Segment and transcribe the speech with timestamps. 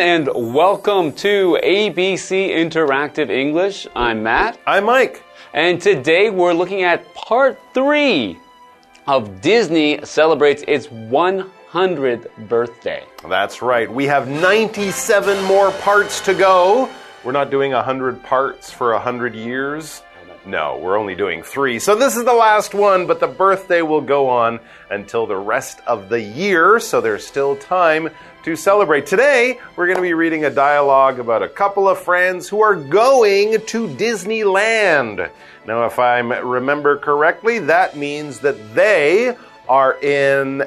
[0.00, 3.86] everyone, and welcome to ABC Interactive English.
[3.94, 5.22] I'm Matt, I'm Mike.
[5.52, 8.38] and today we're looking at part three
[9.06, 13.04] of Disney celebrates its 100th birthday.
[13.28, 13.92] That's right.
[13.92, 16.88] We have 97 more parts to go.
[17.24, 20.02] We're not doing 100 parts for 100 years.
[20.46, 21.78] No, we're only doing three.
[21.78, 24.58] So this is the last one, but the birthday will go on
[24.88, 26.80] until the rest of the year.
[26.80, 28.08] So there's still time
[28.42, 29.06] to celebrate.
[29.06, 32.74] Today, we're going to be reading a dialogue about a couple of friends who are
[32.74, 35.30] going to Disneyland.
[35.66, 39.36] Now, if I remember correctly, that means that they
[39.68, 40.62] are in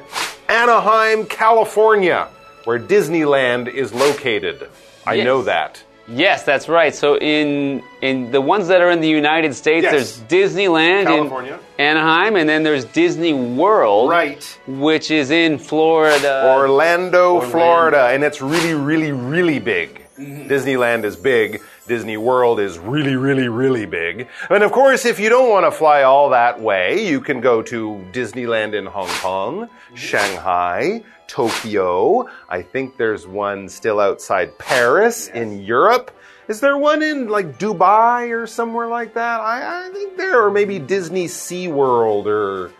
[0.48, 2.28] Anaheim, California,
[2.64, 4.68] where Disneyland is located.
[5.06, 5.24] I Yes.
[5.24, 5.82] know that.
[6.06, 6.94] Yes, that's right.
[6.94, 9.92] So in in the ones that are in the United States, Yes.
[9.92, 10.20] there's
[10.52, 11.58] Disneyland California.
[11.78, 14.44] in Anaheim, and then there's Disney World, Right.
[14.66, 16.52] which is in Florida.
[16.54, 20.02] Orlando, Florida, and it's really, really, really big.
[20.18, 20.48] Mm-hmm.
[20.52, 21.60] Disneyland is big.
[21.86, 24.28] Disney World is really, really, really big.
[24.48, 27.60] And of course, if you don't want to fly all that way, you can go
[27.62, 32.28] to Disneyland in Hong Kong, Shanghai, Tokyo.
[32.48, 36.10] I think there's one still outside Paris in Europe.
[36.48, 39.40] Is there one in like Dubai or somewhere like that?
[39.40, 42.72] I, I think there, or maybe Disney SeaWorld or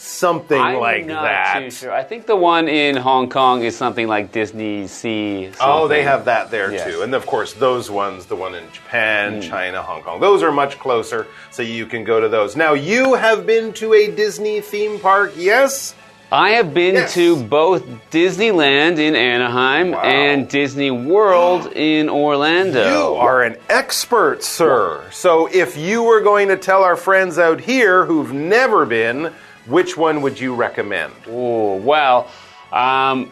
[0.00, 1.58] something I'm like not that.
[1.60, 1.92] too sure.
[1.92, 5.50] I think the one in Hong Kong is something like Disney Sea.
[5.60, 6.90] Oh, they have that there Yes.
[6.90, 7.02] too.
[7.02, 9.40] And of course, those ones, the one in Japan, Hmm.
[9.50, 12.56] China, Hong Kong, those are much closer, so you can go to those.
[12.56, 15.94] Now, you have been to a Disney theme park, yes?
[16.32, 17.12] I have been Yes.
[17.14, 17.82] to both
[18.12, 20.00] Disneyland in Anaheim Wow.
[20.02, 22.88] and Disney World in Orlando.
[23.10, 25.02] You are an expert, sir.
[25.10, 29.32] So, if you were going to tell our friends out here who've never been,
[29.70, 31.12] which one would you recommend?
[31.28, 32.28] Oh, well,
[32.72, 33.30] um,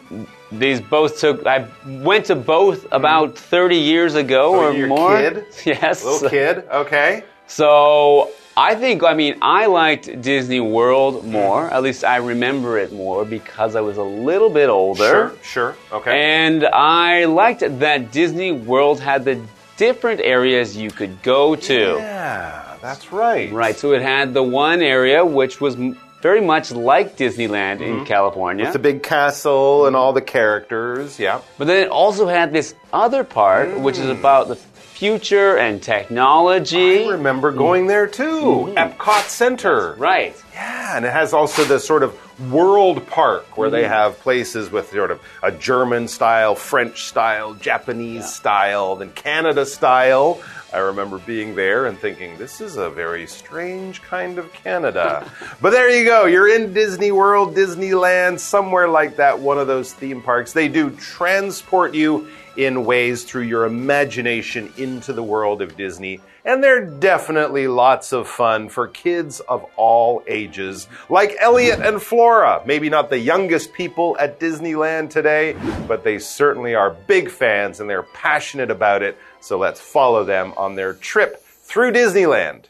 [0.50, 1.46] these both took.
[1.46, 5.16] I went to both about 30 years ago Oh, or you're more.
[5.16, 5.44] kid?
[5.66, 6.04] Yes.
[6.04, 7.24] Little kid, okay?
[7.46, 11.70] So I think, I mean, I liked Disney World more.
[11.70, 15.04] At least I remember it more because I was a little bit older.
[15.08, 16.18] Sure, sure, okay.
[16.44, 19.40] And I liked that Disney World had the
[19.76, 21.96] different areas you could go to.
[21.98, 23.52] yeah, that's right.
[23.52, 25.76] Right, so it had the one area which was
[26.20, 28.04] very much like Disneyland in mm-hmm.
[28.04, 28.64] California.
[28.64, 28.72] Mm-hmm.
[28.72, 31.40] The big castle and all the characters, yeah.
[31.58, 34.18] But then it also had this other part, which is mm.
[34.18, 37.04] about the future and technology.
[37.04, 37.88] I remember going mm.
[37.88, 38.72] there too.
[38.74, 38.74] Mm.
[38.74, 39.94] Epcot Center.
[39.94, 40.34] Right.
[40.54, 42.18] Yeah, and it has also the sort of
[42.50, 48.32] world park where they have places with sort of a German style, French style, Japanese
[48.32, 50.40] style, then Canada style.
[50.72, 55.30] I remember being there and thinking, this is a very strange kind of Canada.
[55.62, 56.26] but there you go.
[56.26, 60.52] You're in Disney World, Disneyland, somewhere like that, one of those theme parks.
[60.52, 66.20] They do transport you in ways through your imagination into the world of Disney.
[66.44, 72.62] And they're definitely lots of fun for kids of all ages, like Elliot and Flora.
[72.66, 75.56] Maybe not the youngest people at Disneyland today,
[75.86, 79.16] but they certainly are big fans and they're passionate about it.
[79.40, 82.64] So let's follow them on their trip through Disneyland.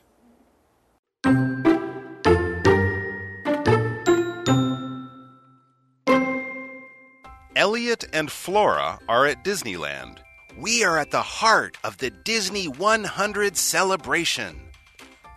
[7.57, 10.19] Elliot and Flora are at Disneyland.
[10.57, 14.61] We are at the heart of the Disney 100 celebration.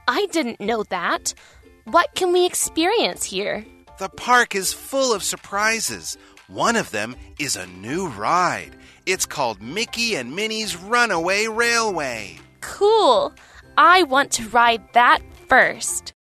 [0.07, 1.33] I didn't know that.
[1.85, 3.65] What can we experience here?
[3.99, 6.17] The park is full of surprises.
[6.47, 8.75] One of them is a new ride.
[9.07, 12.37] It's called Mickey and Minnie's Runaway Railway.
[12.61, 13.33] Cool.
[13.75, 16.13] I want to ride that first.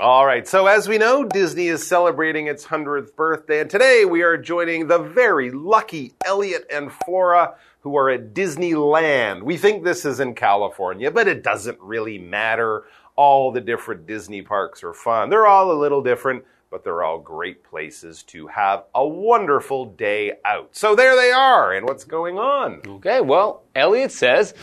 [0.00, 4.22] All right, so as we know, Disney is celebrating its 100th birthday, and today we
[4.22, 9.42] are joining the very lucky Elliot and Flora who are at Disneyland.
[9.42, 12.84] We think this is in California, but it doesn't really matter.
[13.16, 15.30] All the different Disney parks are fun.
[15.30, 20.32] They're all a little different, but they're all great places to have a wonderful day
[20.44, 20.68] out.
[20.72, 22.82] So there they are, and what's going on?
[22.86, 24.54] Okay, well, Elliot says,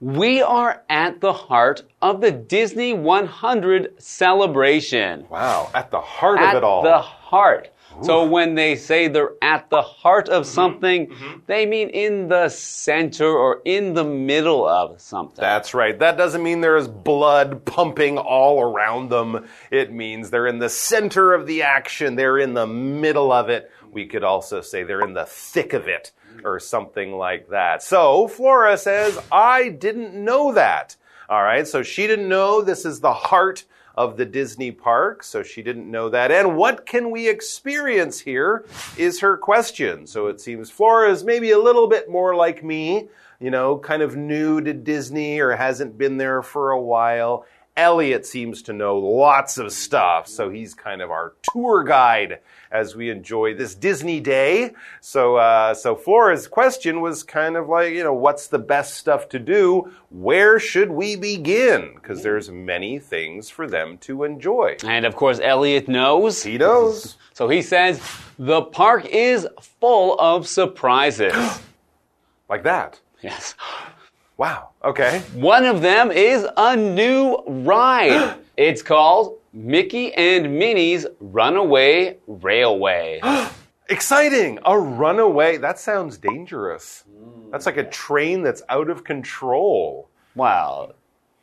[0.00, 5.26] We are at the heart of the Disney 100 celebration.
[5.28, 6.82] Wow, at the heart At of it all.
[6.82, 7.70] the heart.
[8.02, 10.54] So when they say they're at the heart of mm-hmm.
[10.54, 11.38] something, mm-hmm.
[11.46, 15.40] they mean in the center or in the middle of something.
[15.40, 15.98] That's right.
[15.98, 19.46] That doesn't mean there is blood pumping all around them.
[19.70, 22.16] It means they're in the center of the action.
[22.16, 23.70] They're in the middle of it.
[23.90, 26.12] We could also say they're in the thick of it
[26.44, 27.82] or something like that.
[27.82, 30.96] So Flora says, I didn't know that.
[31.28, 31.66] All right.
[31.66, 33.64] So she didn't know this is the heart
[33.98, 36.30] of the Disney park, so she didn't know that.
[36.30, 38.64] And what can we experience here
[38.96, 40.06] is her question.
[40.06, 43.08] So it seems Flora is maybe a little bit more like me,
[43.40, 47.44] you know, kind of new to Disney or hasn't been there for a while.
[47.78, 52.40] Elliot seems to know lots of stuff, so he's kind of our tour guide
[52.72, 54.72] as we enjoy this Disney day.
[55.00, 59.28] So, uh, so Flora's question was kind of like, you know, what's the best stuff
[59.30, 59.92] to do?
[60.10, 61.92] Where should we begin?
[61.94, 64.76] Because there's many things for them to enjoy.
[64.84, 66.42] And of course, Elliot knows.
[66.42, 67.16] He knows.
[67.38, 68.02] So he says,
[68.36, 69.46] the park is
[69.78, 71.32] full of surprises.
[72.48, 72.98] like that.
[73.22, 73.54] yes.
[74.38, 74.70] Wow.
[74.84, 75.20] Okay.
[75.34, 78.36] One of them is a new ride.
[78.56, 83.20] it's called Mickey and Minnie's Runaway Railway.
[83.90, 84.58] Exciting!
[84.64, 85.56] A runaway.
[85.56, 87.04] That sounds dangerous.
[87.50, 90.08] That's like a train that's out of control.
[90.34, 90.92] Wow.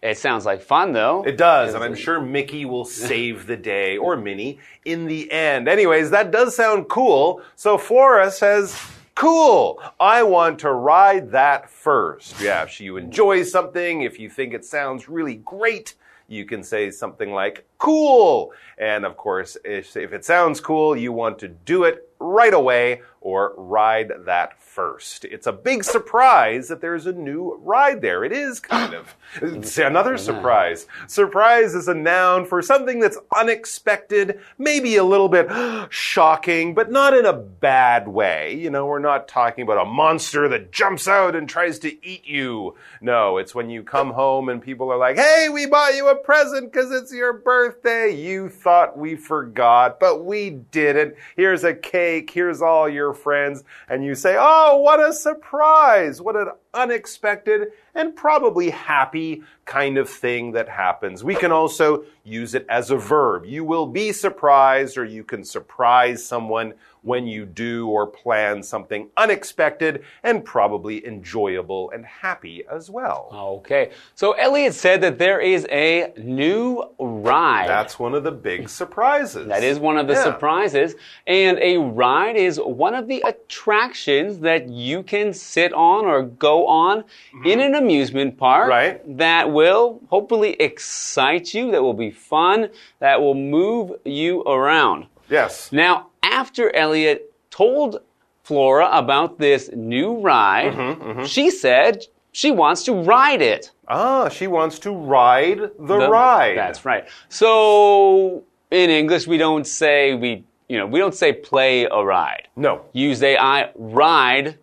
[0.02, 1.24] it sounds like fun though.
[1.26, 5.68] It does, and I'm sure Mickey will save the day, or Minnie, in the end.
[5.68, 7.42] Anyways, that does sound cool.
[7.56, 8.80] So Flora says,
[9.16, 9.82] Cool.
[9.98, 12.40] I want to ride that first.
[12.42, 15.96] Yeah, if you enjoy something, if you think it sounds really great,
[16.28, 18.52] you can say something like cool.
[18.78, 23.02] And of course, if, if it sounds cool, you want to do it right away
[23.26, 25.26] or ride that first.
[25.26, 28.24] It's a big surprise that there's a new ride there.
[28.24, 29.16] It is kind of.
[29.80, 30.86] Another surprise.
[31.08, 35.48] Surprise is a noun for something that's unexpected, maybe a little bit
[35.90, 38.54] shocking, but not in a bad way.
[38.54, 42.28] You know, we're not talking about a monster that jumps out and tries to eat
[42.28, 42.76] you.
[43.02, 46.16] No, it's when you come home and people are like, hey, we bought you a
[46.16, 48.16] present because it's your birthday.
[48.16, 51.16] You thought we forgot, but we didn't.
[51.36, 52.05] Here's a cake.
[52.32, 53.64] Here's all your friends.
[53.90, 56.22] And you say, oh, what a surprise.
[56.22, 61.24] What an unexpected and probably happy kind of thing that happens.
[61.24, 63.46] We can also use it as a verb.
[63.46, 69.08] You will be surprised or you can surprise someone when you do or plan something
[69.16, 73.30] unexpected and probably enjoyable and happy as well.
[73.32, 73.92] Okay.
[74.16, 77.70] So Elliot said that there is a new ride.
[77.70, 79.48] That's one of the big surprises.
[79.48, 80.24] That is one of the Yeah.
[80.24, 80.96] surprises.
[81.28, 86.65] And a ride is one of the attractions that you can sit on or go
[86.68, 87.04] on
[87.46, 88.70] in an amusement park Mm-hmm.
[88.72, 89.18] Right.
[89.18, 92.70] that will hopefully excite you, that will be fun,
[93.00, 95.06] that will move you around.
[95.30, 95.72] Yes.
[95.72, 98.00] Now, after Elliot told
[98.44, 103.72] Flora about this new ride, Mm-hmm, she said she wants to ride it.
[103.88, 106.58] Ah, she wants to ride the, The- ride.
[106.58, 107.08] That's right.
[107.30, 112.48] So in English, we don't say we, you know, we don't say play a ride.
[112.56, 112.82] No.
[112.94, 114.58] You say I ride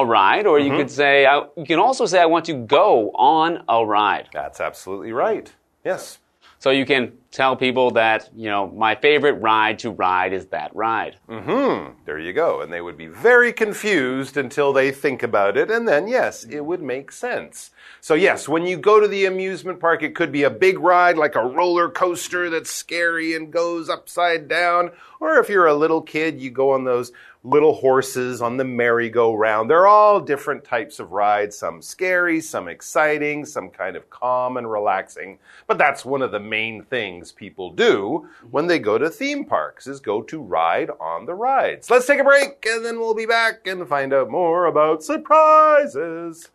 [0.00, 0.78] a ride, or you Mm-hmm.
[0.78, 4.28] could say I, you can also say I want to go on a ride.
[4.32, 5.52] That's absolutely right.
[5.84, 6.18] Yes.
[6.58, 10.74] So you can tell people that you know my favorite ride to ride is that
[10.74, 11.16] ride.
[11.28, 11.94] Hmm.
[12.06, 12.60] There you go.
[12.60, 15.70] And they would be very confused until they think about it.
[15.70, 17.70] And then, yes, it would make sense.
[18.00, 21.16] So, yes, when you go to the amusement park, it could be a big ride
[21.16, 24.90] like a roller coaster that's scary and goes upside down.
[25.18, 27.10] Or if you're a little kid, you go on those
[27.42, 29.68] little horses on the merry-go-round.
[29.68, 34.70] They're all different types of rides, some scary, some exciting, some kind of calm and
[34.70, 35.38] relaxing.
[35.66, 39.86] But that's one of the main things people do when they go to theme parks
[39.86, 41.90] is go to ride on the rides.
[41.90, 46.50] Let's take a break and then we'll be back and find out more about surprises.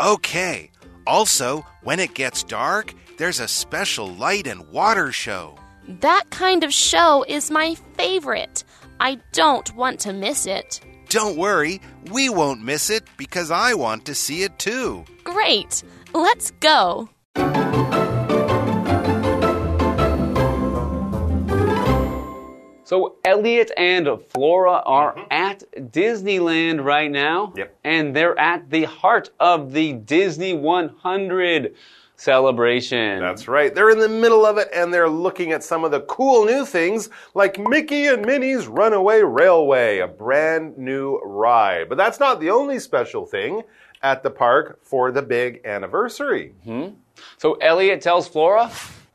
[0.00, 0.70] Okay.
[1.06, 5.58] Also, when it gets dark, there's a special light and water show.
[6.00, 8.62] That kind of show is my favorite.
[9.00, 10.80] I don't want to miss it.
[11.08, 15.04] Don't worry, we won't miss it because I want to see it too.
[15.24, 15.82] Great.
[16.12, 17.08] Let's go.
[22.84, 25.26] So Elliot and Flora are mm-hmm.
[25.30, 25.62] at
[25.92, 27.52] Disneyland right now.
[27.56, 27.78] Yep.
[27.84, 31.74] And they're at the heart of the Disney 100
[32.18, 33.20] celebration.
[33.20, 33.74] That's right.
[33.74, 36.66] They're in the middle of it and they're looking at some of the cool new
[36.66, 41.88] things like Mickey and Minnie's Runaway Railway, a brand new ride.
[41.88, 43.62] But that's not the only special thing
[44.02, 46.54] at the park for the big anniversary.
[46.64, 46.88] Hmm.
[47.36, 48.70] So Elliot tells Flora,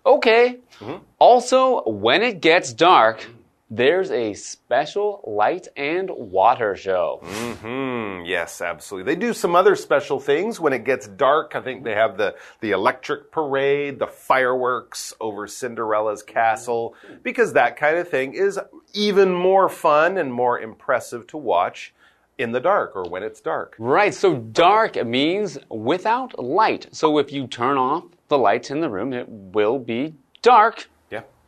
[0.06, 0.60] okay.
[0.80, 1.04] Mm-hmm.
[1.20, 3.26] Also, when it gets dark,
[3.76, 7.20] there's a special light and water show.
[7.24, 9.16] Hmm, yes, absolutely.
[9.16, 11.56] They do some other special things when it gets dark.
[11.56, 17.76] I think they have the, the electric parade, the fireworks over Cinderella's castle, because that
[17.76, 18.60] kind of thing is
[18.94, 21.96] even more fun and more impressive to watch
[22.38, 23.76] in the dark or when it's dark.
[23.80, 26.88] Right, so dark means without light.
[26.92, 30.14] So if you turn off the lights in the room, it will be
[30.44, 30.90] dark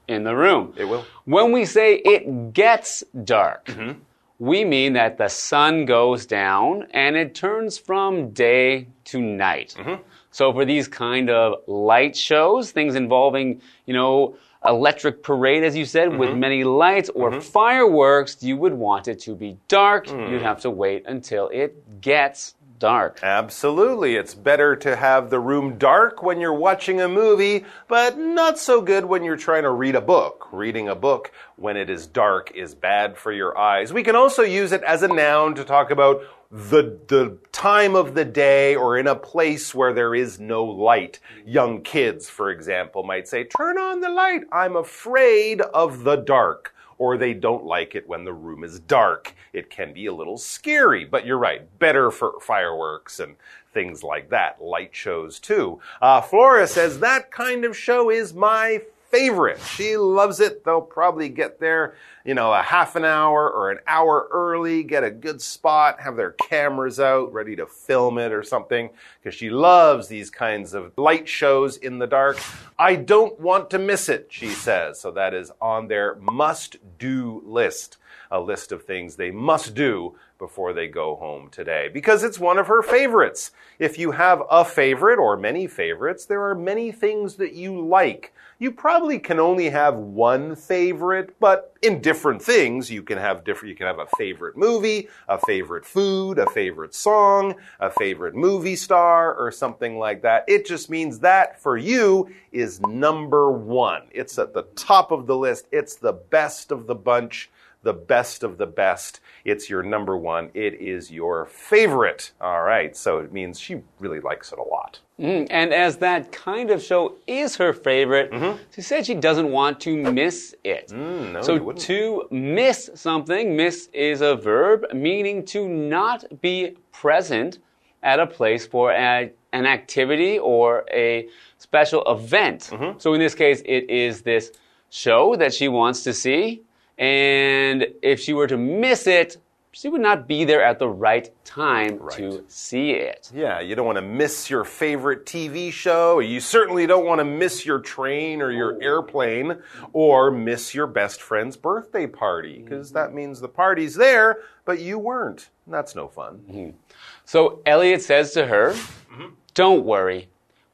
[0.07, 0.73] in the room.
[0.77, 1.05] it will.
[1.25, 3.99] When we say it gets dark, mm-hmm.
[4.39, 9.75] we mean that the sun goes down and it turns from day to night.
[9.77, 10.01] Mm-hmm.
[10.31, 14.35] So for these kind of light shows, things involving, you know,
[14.65, 16.39] electric parade, as you said, with mm-hmm.
[16.39, 20.07] many lights or fireworks, you would want it to be dark.
[20.07, 20.31] Mm.
[20.31, 23.19] You'd have to wait until it gets dark.
[23.23, 24.15] Absolutely.
[24.15, 28.81] It's better to have the room dark when you're watching a movie, but not so
[28.81, 30.47] good when you're trying to read a book.
[30.51, 33.93] Reading a book when it is dark is bad for your eyes.
[33.93, 38.13] We can also use it as a noun to talk about the, the time of
[38.13, 41.19] the day or in a place where there is no light.
[41.45, 44.41] Young kids, for example, might say, Turn on the light.
[44.51, 49.33] I'm afraid of the dark or they don't like it when the room is dark.
[49.53, 53.35] It can be a little scary, but you're right, better for fireworks and
[53.73, 54.61] things like that.
[54.61, 55.79] Light shows too.
[56.01, 58.81] Uh, Flora says that kind of show is my
[59.15, 59.59] favorite.
[59.61, 60.65] She loves it.
[60.65, 61.95] They'll probably get there,
[62.25, 66.17] you know, a half an hour or an hour early, get a good spot, have
[66.17, 68.89] their cameras out, ready to film it or something,
[69.21, 72.39] because she loves these kinds of light shows in the dark.
[72.77, 74.99] I don't want to miss it, she says.
[74.99, 77.97] So that is on their must do list,
[78.29, 82.57] a list of things they must do before they go home today because it's one
[82.57, 83.51] of her favorites.
[83.79, 88.33] If you have a favorite or many favorites, there are many things that you like.
[88.57, 93.71] You probably can only have one favorite, but in different things, you can have different,
[93.71, 98.77] you can have a favorite movie, a favorite food, a favorite song, a favorite movie
[98.77, 100.45] star, or something like that.
[100.47, 104.03] It just means that for you is number one.
[104.11, 105.67] It's at the top of the list.
[105.73, 107.49] It's the best of the bunch
[107.85, 109.21] the best of the best.
[109.45, 110.49] It's your number one.
[110.55, 112.31] It is your favorite.
[112.41, 112.97] All right.
[112.97, 114.99] So it means she really likes it a lot.
[115.19, 118.33] Mm, and as that kind of show is her favorite,
[118.73, 120.89] she said she doesn't want to miss it.
[120.89, 127.59] Mm, no, so to miss something, miss is a verb meaning to not be present
[128.03, 132.69] at a place for a, an activity or a special event.
[132.71, 132.99] Mm-hmm.
[132.99, 134.51] So in this case, it is this
[134.89, 136.63] show that she wants to see.
[136.97, 139.37] And if she were to miss it,
[139.71, 143.29] she would not be there at the right time to see it.
[143.35, 146.19] Yeah, you don't want to miss your favorite TV show.
[146.19, 149.57] You certainly don't want to miss your train or your airplane
[149.91, 153.17] or miss your best friend's birthday party because that mm-hmm.
[153.17, 155.49] means the party's there, but you weren't.
[155.67, 156.39] That's no fun.
[156.49, 156.77] Mm-hmm.
[157.25, 159.33] So Elliot says to her, mm-hmm.
[159.55, 160.27] Don't worry,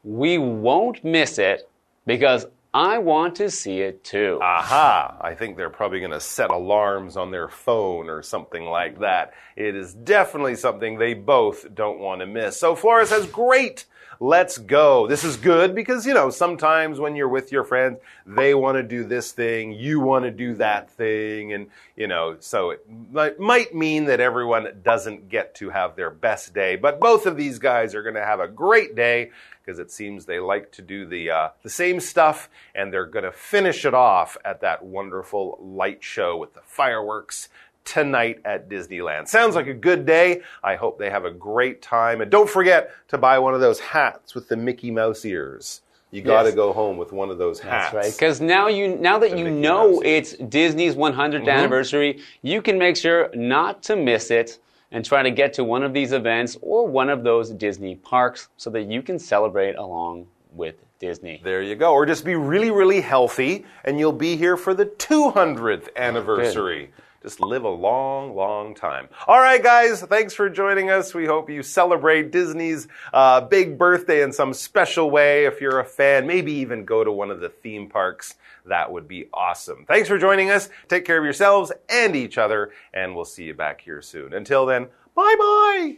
[0.04, 1.70] we won't miss it
[2.06, 4.40] because I want to see it too.
[4.42, 5.18] Aha!
[5.20, 9.34] I think they're probably going to set alarms on their phone or something like that.
[9.58, 12.58] It is definitely something they both don't want to miss.
[12.58, 13.86] So Flora says, Great!
[14.24, 15.08] Let's go.
[15.08, 17.98] This is good because, you know, sometimes when you're with your friends,
[18.28, 22.36] they want to do this thing, you want to do that thing, and, you know,
[22.40, 26.76] so it might, mean that everyone doesn't get to have their best day.
[26.76, 29.32] But both of these guys are going to have a great day
[29.66, 33.26] because it seems they like to do the uh, the same stuff, and they're going
[33.26, 37.50] to finish it off at that wonderful light show with the fireworks
[37.86, 39.28] tonight at Disneyland.
[39.28, 40.42] Sounds like a good day.
[40.64, 43.80] I hope they have a great time, and don't forget to buy one of those
[43.80, 45.82] hats with the Mickey Mouse ears.
[46.12, 46.56] You got to Yes.
[46.56, 47.94] go home with one of those hats.
[47.94, 48.14] That's right.
[48.14, 50.02] Because now you now that you Mickey know Mouse.
[50.04, 51.50] it's Disney's 100th mm-hmm.
[51.50, 54.60] anniversary, you can make sure not to miss it
[54.92, 58.50] and try to get to one of these events or one of those Disney parks
[58.58, 61.40] so that you can celebrate along with Disney.
[61.44, 61.94] There you go.
[61.94, 66.92] Or just be really, really healthy, and you'll be here for the 200th anniversary.
[67.24, 69.08] Just live a long, long time.
[69.28, 71.14] All right, guys, thanks for joining us.
[71.14, 75.46] We hope you celebrate Disney's uh, big birthday in some special way.
[75.46, 78.34] If you're a fan, maybe even go to one of the theme parks.
[78.66, 79.86] That would be awesome.
[79.88, 80.70] Thanks for joining us.
[80.88, 84.34] Take care of yourselves and each other, and we'll see you back here soon.
[84.34, 85.96] Until then, bye bye.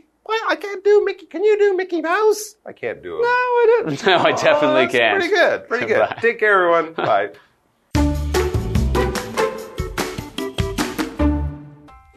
[0.50, 1.26] I can't do Mickey.
[1.26, 2.56] Can you do Mickey Mouse?
[2.66, 3.22] I can't do it.
[3.22, 4.06] No, I don't.
[4.06, 5.20] No, I definitely Oh, that's can.
[5.20, 5.68] Pretty good.
[5.68, 6.00] Pretty good.
[6.10, 6.18] Bye.
[6.22, 6.94] Take care, everyone.
[7.06, 7.32] Bye.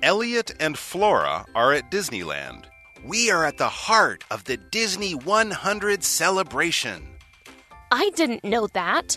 [0.02, 2.64] Elliot and Flora are at Disneyland.
[3.04, 7.08] We are at the heart of the Disney 100 celebration.
[7.90, 9.16] I didn't know that.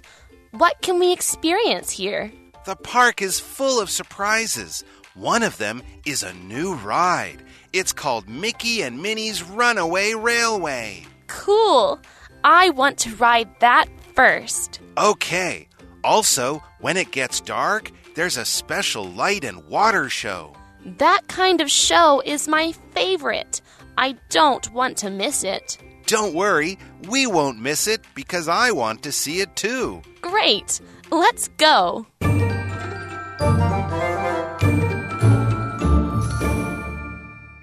[0.51, 2.31] What can we experience here?
[2.65, 4.83] The park is full of surprises.
[5.15, 7.43] One of them is a new ride.
[7.73, 11.05] It's called Mickey and Minnie's Runaway Railway.
[11.27, 11.99] Cool.
[12.43, 14.79] I want to ride that first.
[14.97, 15.67] Okay.
[16.03, 20.55] Also, when it gets dark, there's a special light and water show.
[20.98, 23.60] That kind of show is my favorite.
[23.96, 25.78] I don't want to miss it.
[26.06, 30.02] Don't worry, we won't miss it because I want to see it too.
[30.20, 30.80] Great.
[31.10, 32.06] Let's go.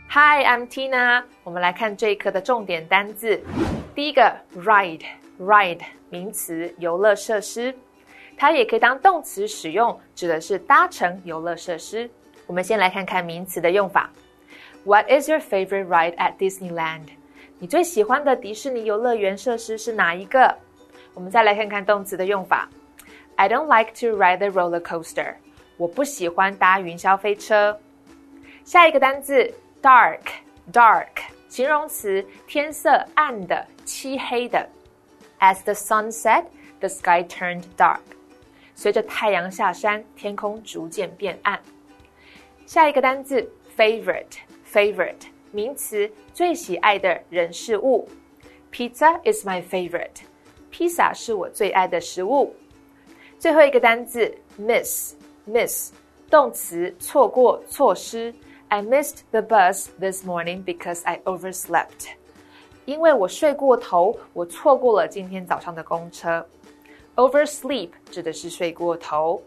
[0.10, 1.24] Hi, I'm Tina。
[1.43, 3.41] 我们来看这一课的重点单字。
[3.93, 7.75] 第一个，ride，ride 名词，游乐设施，
[8.36, 12.10] 它也可以当动词使用，指的是搭乘游乐设施。
[12.48, 14.10] 我们先来看看名词的用法。
[14.83, 17.07] What is your favorite ride at Disneyland？
[17.60, 20.57] 你最喜欢的迪士尼游乐园设施是哪一个？
[21.13, 22.69] 我们再来看看动词的用法。
[23.36, 25.36] I don't like to ride the roller coaster。
[25.77, 27.79] 我不喜欢搭云霄飞车。
[28.63, 29.53] 下一个单字。
[29.81, 30.19] Dark,
[30.71, 31.07] dark，
[31.50, 34.69] 形容词，天色暗的、漆黑的。
[35.39, 36.43] As the sun set,
[36.79, 38.01] the sky turned dark。
[38.75, 41.60] 随着太阳下山，天空逐渐变暗。
[42.66, 44.38] 下一个单词，favorite,
[44.73, 48.08] favorite，名词，最喜爱的人事物。
[48.73, 50.25] Pizza is my favorite。
[50.68, 52.52] 披萨是我最爱的食物。
[53.38, 55.14] 最后一个单词，miss,
[55.49, 55.92] miss，
[56.28, 58.35] 动词，错过、错失。
[58.66, 62.08] I missed the bus this morning because I overslept.
[62.85, 66.44] 因为我睡过头，我错过了今天早上的公车。
[67.14, 69.40] Oversleep 指的是睡过头。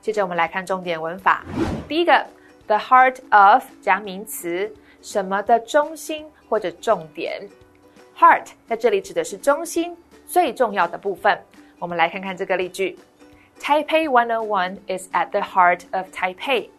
[0.00, 1.44] 接着我们来看重点文法。
[1.86, 2.26] 第一个
[2.66, 7.48] ，the heart of 加名词，什么的中心或者重点。
[8.18, 11.38] Heart 在这里指的是中心，最重要的部分。
[11.78, 12.98] 我们来看看这个例句
[13.60, 16.70] ：Taipei 101 is at the heart of Taipei.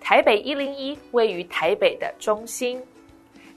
[0.00, 2.80] 台北一零一位于台北的中心。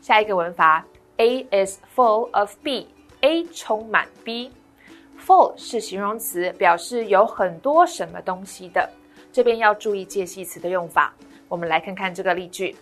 [0.01, 0.83] 下一个文法
[1.17, 4.51] ，A is full of B，A 充满 B。
[5.23, 8.89] full 是形容词，表示有很多什么东西的。
[9.31, 11.13] 这边要注意介系词的用法。
[11.51, 12.73] 我们来看看这个例句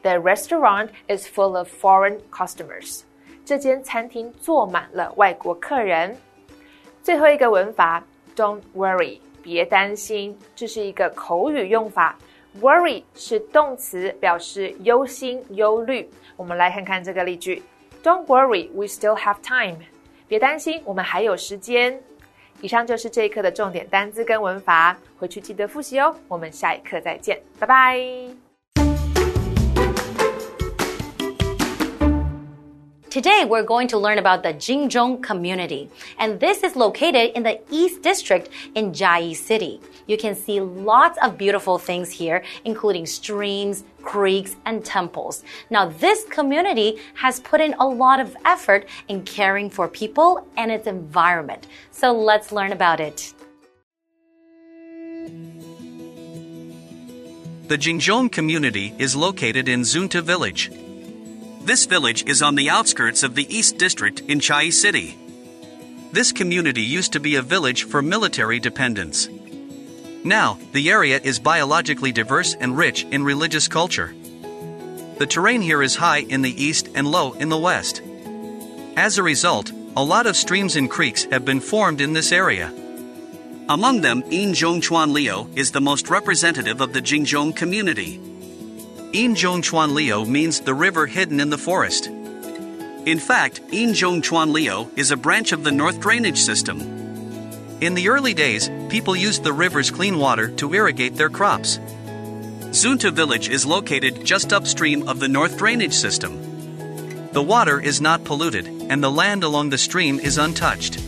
[0.00, 3.02] ：The restaurant is full of foreign customers。
[3.44, 6.16] 这间餐厅坐满了外国客人。
[7.02, 8.02] 最后一个文法
[8.34, 12.16] ，Don't worry，别担心，这是一个口语用法。
[12.62, 16.08] Worry 是动词，表示忧心、忧虑。
[16.34, 17.62] 我们来看看这个例句
[18.02, 19.84] ：Don't worry, we still have time。
[20.26, 22.02] 别担心，我们还有时间。
[22.60, 26.14] 以上就是这一课的重点单词跟文法，回去记得复习哦。
[26.28, 28.45] 我们下一课再见，拜拜。
[33.16, 38.02] Today, we're going to learn about the Jingzhong community, and this is located in the East
[38.02, 39.80] District in Jiayi City.
[40.06, 45.44] You can see lots of beautiful things here, including streams, creeks, and temples.
[45.70, 50.70] Now, this community has put in a lot of effort in caring for people and
[50.70, 51.68] its environment.
[51.92, 53.32] So let's learn about it.
[57.68, 60.70] The Jingzhong community is located in Zunta village.
[61.66, 65.18] This village is on the outskirts of the East District in Chiayi City.
[66.12, 69.28] This community used to be a village for military dependents.
[70.22, 74.14] Now, the area is biologically diverse and rich in religious culture.
[75.18, 78.00] The terrain here is high in the east and low in the west.
[78.96, 82.72] As a result, a lot of streams and creeks have been formed in this area.
[83.68, 88.20] Among them, Inzhong Chuan Liu is the most representative of the Jingzhong community.
[89.12, 92.06] Inzhong Chuan Liu means the river hidden in the forest.
[92.06, 96.80] In fact, Inzhong Chuan Liu is a branch of the North Drainage System.
[97.80, 101.78] In the early days, people used the river's clean water to irrigate their crops.
[102.72, 107.30] Zunta village is located just upstream of the North Drainage System.
[107.32, 110.98] The water is not polluted, and the land along the stream is untouched.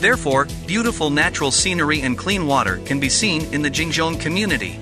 [0.00, 4.80] Therefore, beautiful natural scenery and clean water can be seen in the Jingzhong community.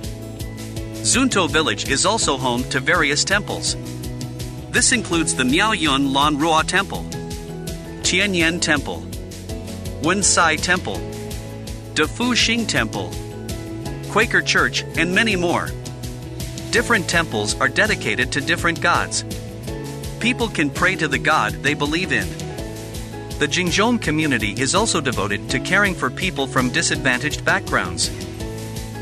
[1.10, 3.74] Zunta village is also home to various temples.
[4.70, 7.02] This includes the Miaoyun Lan Rua Temple,
[8.02, 9.02] Tianyan Temple,
[10.02, 10.98] Wensai Temple,
[11.94, 13.10] Defu Xing Temple,
[14.12, 15.70] Quaker Church, and many more.
[16.70, 19.24] Different temples are dedicated to different gods.
[20.20, 22.28] People can pray to the god they believe in.
[23.40, 28.12] The Jingzhong community is also devoted to caring for people from disadvantaged backgrounds.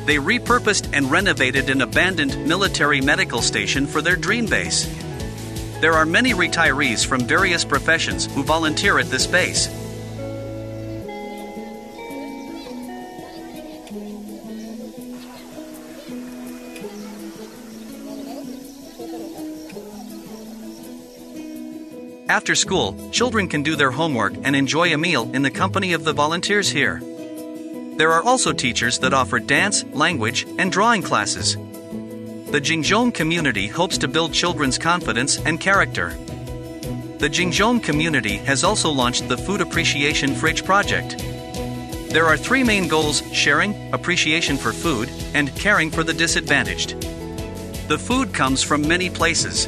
[0.08, 4.86] They repurposed and renovated an abandoned military medical station for their dream base.
[5.82, 9.68] There are many retirees from various professions who volunteer at this base.
[22.30, 26.04] After school, children can do their homework and enjoy a meal in the company of
[26.04, 27.02] the volunteers here.
[27.98, 31.56] There are also teachers that offer dance, language, and drawing classes.
[31.56, 36.10] The Jingzhong community hopes to build children's confidence and character.
[37.18, 41.18] The Jingzhong community has also launched the Food Appreciation Fridge Project.
[42.10, 47.00] There are three main goals sharing, appreciation for food, and caring for the disadvantaged.
[47.88, 49.66] The food comes from many places.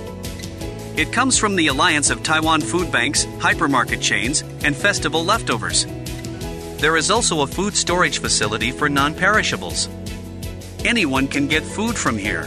[0.97, 5.85] It comes from the alliance of Taiwan food banks, hypermarket chains, and festival leftovers.
[6.81, 9.91] There is also a food storage facility for non perishables.
[10.83, 12.45] Anyone can get food from here.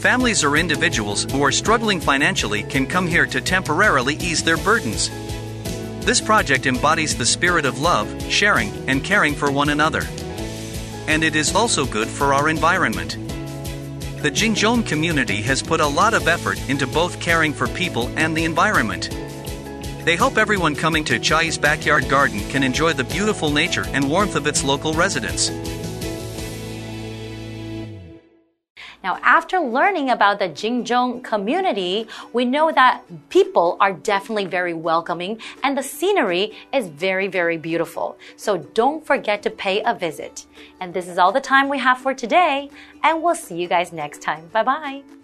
[0.00, 5.10] Families or individuals who are struggling financially can come here to temporarily ease their burdens.
[6.04, 10.02] This project embodies the spirit of love, sharing, and caring for one another.
[11.06, 13.12] And it is also good for our environment.
[14.22, 18.36] The Jingzhong community has put a lot of effort into both caring for people and
[18.36, 19.08] the environment.
[20.10, 24.34] They hope everyone coming to Chiayi's backyard garden can enjoy the beautiful nature and warmth
[24.34, 25.50] of its local residents.
[29.04, 35.40] Now, after learning about the Jingzhong community, we know that people are definitely very welcoming
[35.62, 38.18] and the scenery is very, very beautiful.
[38.34, 40.44] So don't forget to pay a visit.
[40.80, 42.68] And this is all the time we have for today,
[43.04, 44.48] and we'll see you guys next time.
[44.48, 45.19] Bye bye.